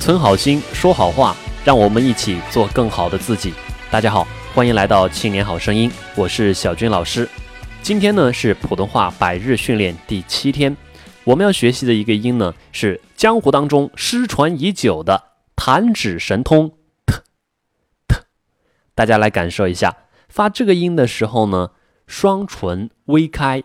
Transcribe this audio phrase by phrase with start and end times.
[0.00, 3.52] 存好心，说好话，让我们一起做更好的自己。
[3.90, 7.28] 大家好，欢迎来到青年好声音，我是小军老师。
[7.82, 10.74] 今天呢是普通话百日训练第七天，
[11.22, 15.22] 我们要学习的一个音呢是江湖当中失传已久的
[15.54, 16.70] 弹指神通
[17.04, 17.16] t
[18.08, 18.16] t。
[18.94, 19.94] 大家来感受一下，
[20.30, 21.72] 发这个音的时候呢，
[22.06, 23.62] 双唇微开，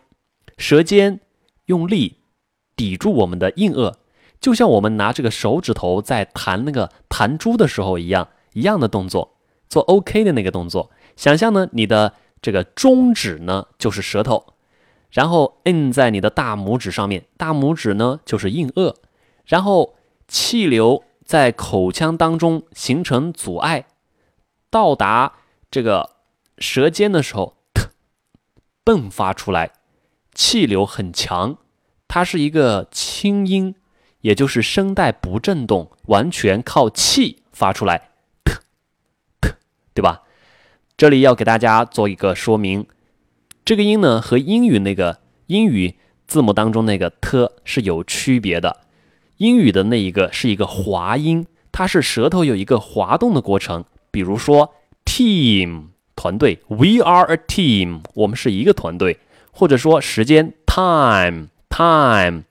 [0.57, 1.21] 舌尖
[1.67, 2.17] 用力
[2.75, 3.93] 抵住我们的硬腭，
[4.39, 10.91] 就像我们拿这个手指头在弹那个弹珠的时候一样，一样的动作，做 OK 的那个动作。
[11.15, 12.13] 想象呢，你的。
[12.41, 14.53] 这个中指呢就是舌头，
[15.09, 18.93] 然后摁在你的大拇指上面，大拇指呢就是硬腭，
[19.45, 19.95] 然后
[20.27, 23.87] 气流在口腔当中形成阻碍，
[24.69, 25.33] 到达
[25.71, 26.11] 这个
[26.59, 27.57] 舌尖的时候，
[28.85, 29.71] 迸发出来，
[30.35, 31.57] 气流很强，
[32.07, 33.73] 它是一个清音，
[34.25, 38.09] 也就是声带不振动，完全靠气发出来，
[39.93, 40.23] 对吧？
[40.97, 42.87] 这里要给大家做一个说明，
[43.63, 45.93] 这个音呢和英语那个英语
[46.25, 48.81] 字母当中那个 t 是有区别的。
[49.37, 53.85] 英语的那一个是一个滑音，它是舌头有一个滑动的过程。
[54.09, 54.73] 比如说
[55.05, 59.19] team 团队，we are a team，我们是一个团队。
[59.51, 62.43] 或者说时间 time time，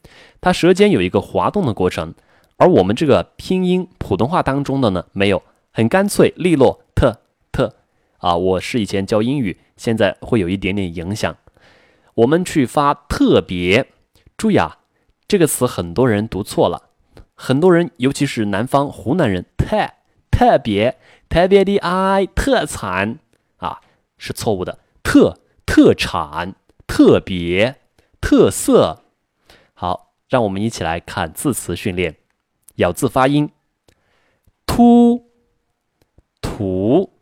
[0.45, 2.13] 它舌尖有一个滑动的过程。
[2.59, 5.43] 而我们这个拼音普通话当中的呢，没有，
[5.73, 6.85] 很干脆利落。
[6.95, 7.75] 特特
[8.19, 11.35] 啊，我是以前教英语，现在会有一点点影响。
[12.17, 13.87] 我们去发特别，
[14.37, 14.81] 注意啊，
[15.27, 16.91] 这个词很多人读错了，
[17.35, 19.95] 很多人尤其是南方湖南人，特
[20.31, 20.99] 特别
[21.31, 23.19] 特别的爱特产
[23.57, 23.81] 啊，
[24.19, 26.55] 是错误的，特特产
[26.87, 27.77] 特别
[28.21, 29.01] 特色。
[29.73, 32.17] 好，让我们一起来看字词训练，
[32.75, 33.53] 咬字发音，
[34.67, 35.31] 突
[36.43, 37.15] 土。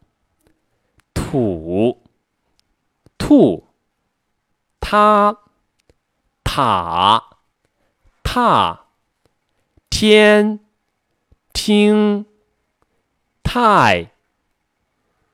[1.14, 2.02] 土，
[3.16, 3.68] 兔，
[4.78, 5.38] 他，
[6.44, 7.38] 塔，
[8.22, 8.86] 踏，
[9.88, 10.60] 天，
[11.54, 12.26] 听，
[13.42, 14.10] 太，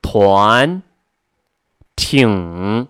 [0.01, 0.81] 团，
[1.97, 2.87] 挺。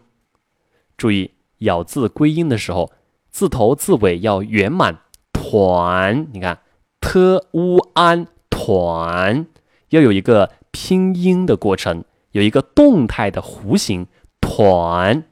[0.95, 2.91] 注意咬字归音的时候，
[3.29, 4.99] 字头字尾要圆满。
[5.33, 6.59] 团，你看
[6.99, 7.19] ，t
[7.51, 9.47] u an 团，
[9.89, 12.03] 要有一个拼音的过程。
[12.31, 14.05] 有一个动态的弧形，
[14.39, 15.23] 团，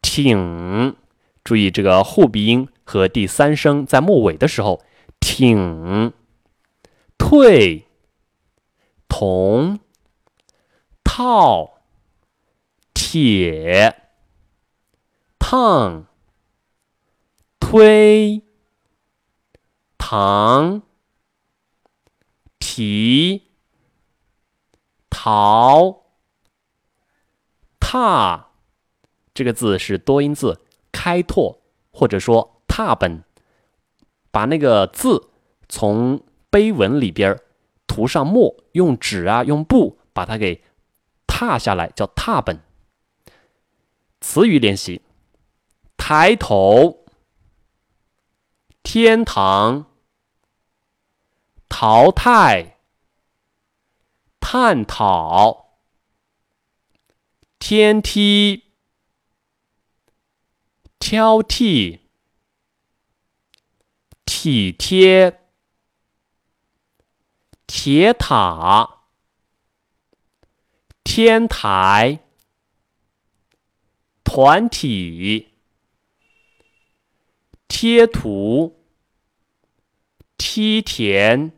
[0.00, 0.96] 挺，
[1.44, 4.80] 注意这个后鼻音和第三声在末尾的时候，
[5.20, 6.14] 挺，
[7.18, 7.84] 退，
[9.06, 9.80] 铜，
[11.04, 11.74] 套，
[12.94, 13.94] 铁，
[15.38, 16.06] 烫，
[17.70, 18.42] 推，
[19.96, 20.82] 糖，
[22.58, 23.44] 提，
[25.08, 26.02] 桃。
[27.78, 28.48] 踏
[29.32, 30.60] 这个字是多音字，
[30.90, 33.22] 开拓或者说踏本，
[34.32, 35.30] 把那个字
[35.68, 37.40] 从碑文里边
[37.86, 40.64] 涂上墨，用纸啊用布把它给
[41.28, 42.58] 踏下来，叫踏本。
[44.20, 45.02] 词语练习：
[45.96, 47.04] 抬头、
[48.92, 49.86] 天堂、
[51.68, 52.80] 淘汰、
[54.40, 55.78] 探讨。
[57.60, 58.72] 天梯、
[60.98, 62.00] 挑剔、
[64.24, 65.40] 体贴、
[67.68, 69.04] 铁塔、
[71.04, 72.24] 天台、
[74.24, 75.54] 团体、
[77.68, 78.79] 贴图、
[80.42, 81.52] 梯田、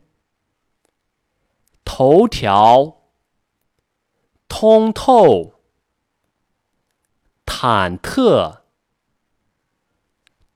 [1.85, 2.97] 头条、
[4.49, 5.53] 通透。
[7.45, 8.63] 忐忑、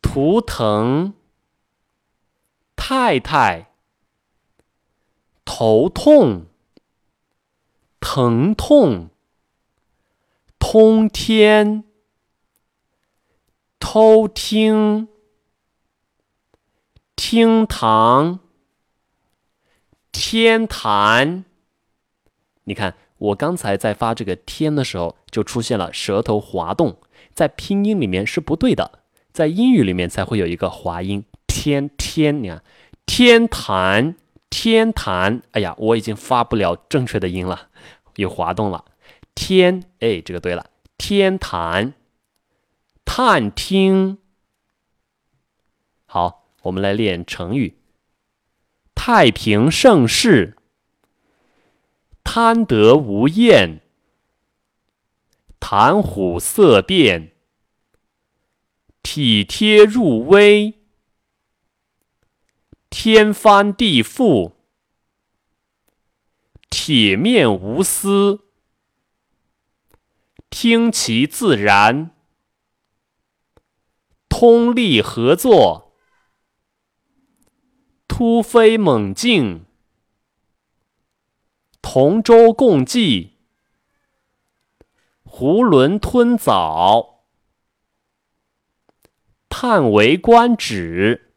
[0.02, 1.14] 图腾、
[2.76, 3.72] 太太、
[5.46, 6.48] 头痛、
[8.02, 9.10] 疼痛、
[10.60, 11.86] 通天、
[13.80, 15.08] 偷听、
[17.18, 18.40] 厅堂、
[20.14, 21.44] 天坛。
[22.64, 22.96] 你看。
[23.20, 27.00] 我刚才在发这个“天”的时候，就出现了舌头滑动，
[27.34, 29.00] 在拼音里面是不对的，
[29.32, 32.38] 在英语里面才会有一个滑音“天天”。
[32.44, 32.64] 你看，
[33.08, 34.16] 天坛、
[34.52, 37.70] 天坛，哎呀，我已经发不了正确的音了，
[38.18, 38.86] 又滑动了。
[39.34, 41.96] 天，哎，这个对了，天坛、
[43.04, 44.20] 探听。
[46.06, 47.78] 好，我们来练成语：
[48.94, 50.58] 太平盛世，
[52.24, 53.82] 贪得无厌，
[55.62, 57.32] 谈虎色变，
[59.02, 60.74] 体贴入微，
[62.90, 64.56] 天翻地覆，
[66.70, 68.42] 铁面无私，
[70.50, 72.12] 听其自然，
[74.28, 75.87] 通力合作。
[78.18, 79.64] 突飞猛进，
[81.84, 83.38] 同舟共济，
[85.24, 87.26] 囫囵吞枣，
[89.48, 91.32] 叹为观止，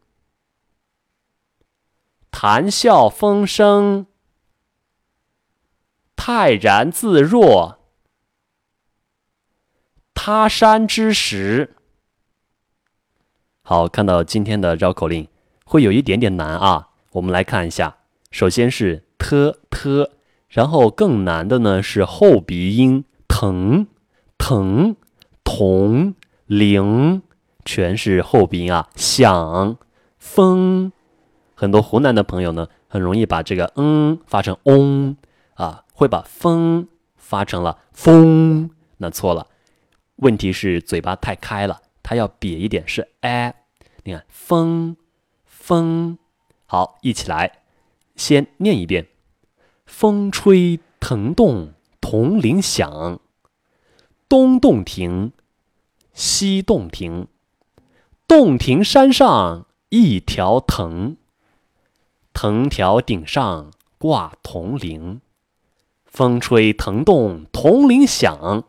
[2.30, 4.06] 谈笑风生，
[6.16, 7.76] 泰然自若，
[10.14, 11.76] 他山之石。
[13.60, 15.28] 好，看到今天的绕口令。
[15.70, 17.98] 会有一点点难啊，我们来看一下。
[18.32, 20.10] 首先是 t t，
[20.48, 23.86] 然后更难的呢是后鼻音腾
[24.36, 24.96] 腾
[25.44, 27.22] 同铃，
[27.64, 28.88] 全是后鼻音啊。
[28.96, 29.76] 响
[30.18, 30.90] 风，
[31.54, 35.16] 很多湖南的朋友呢很容易把这个嗯发成嗡
[35.54, 39.46] 啊，会把风发成了风，那错了。
[40.16, 43.54] 问题是嘴巴太开了，它要瘪一点，是 a。
[44.02, 44.96] 你看风。
[45.70, 46.18] 风，
[46.66, 47.62] 好，一起来，
[48.16, 49.06] 先念一遍：
[49.86, 53.20] 风吹藤动铜铃响，
[54.28, 55.30] 东洞庭，
[56.12, 57.28] 西洞庭，
[58.26, 61.14] 洞庭山上一条藤，
[62.32, 65.20] 藤条顶上挂铜铃。
[66.04, 68.64] 风吹藤动铜铃响，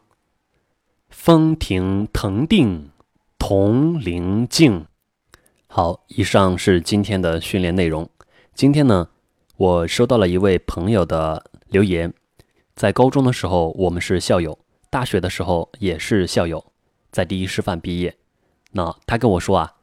[1.10, 2.92] 风停藤定
[3.40, 4.86] 铜铃静。
[5.74, 8.10] 好，以上是今天的训练内容。
[8.54, 9.08] 今天呢，
[9.56, 12.14] 我收到了一位朋友的留言，
[12.76, 14.60] 在高中的时候我们是校友，
[14.90, 16.62] 大学的时候也是校友，
[17.10, 18.14] 在第一师范毕业。
[18.74, 19.76] 那他跟我说啊，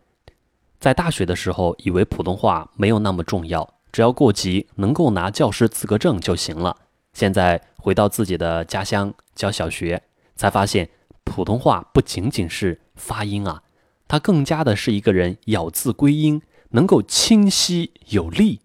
[0.78, 6.76] 在大学的时候以为普通话没有那么重要，只要过级能够拿教师资格证就行了。
[7.14, 10.02] 现在回到自己的家乡教小学，
[10.36, 10.90] 才发现
[11.24, 13.62] 普通话不仅仅是发音啊。
[14.08, 18.62] 他更加的是一个人咬字归音能够清晰有力，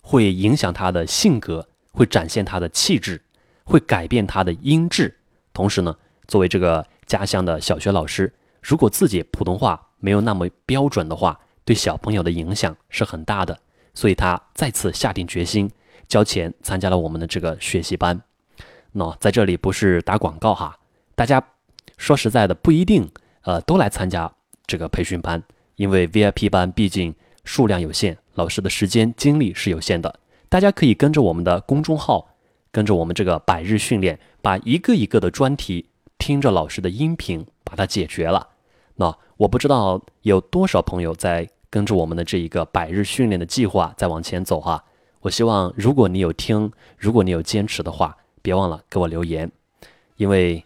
[0.00, 3.22] 会影响他的性格，会展现他的气质，
[3.64, 5.18] 会改变他的音质。
[5.52, 5.94] 同时呢，
[6.26, 8.32] 作为这个家乡的小学老师，
[8.62, 13.60] 如果自己普通话没有那么标准的话，对小朋友的影响是很大的。
[13.94, 15.70] 所以他再次下定决心
[16.06, 18.22] 交钱参加了我们的这个学习班。
[18.92, 20.78] 那在这里不是打广告哈，
[21.14, 21.42] 大家
[21.96, 23.10] 说实在的不一定
[23.42, 24.32] 呃都来参加。
[24.68, 25.42] 这个培训班，
[25.74, 27.12] 因为 VIP 班毕竟
[27.42, 30.20] 数量有限，老师的时间精力是有限的。
[30.50, 32.28] 大家可以跟着我们的公众号，
[32.70, 35.88] 跟着我们这个百日训练，把一个一个的专题
[36.18, 38.46] 听着老师的音频把它解决了。
[38.96, 44.84] 那我不知道有多少朋友在跟着我们的这一个百日训练的计划在往前走哈。
[45.20, 49.50] 我希望如果你有听，如果你有坚持的话，别忘了给我留言，
[50.16, 50.62] 因为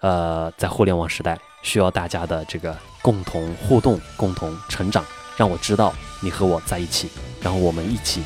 [0.00, 1.38] 呃，在互联网时代。
[1.62, 5.04] 需要大家的这个共同互动、共同成长，
[5.36, 7.08] 让我知道你和我在一起，
[7.40, 8.22] 然后我们一起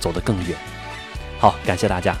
[0.00, 0.56] 走得更远。
[1.38, 2.16] 好，感谢大家。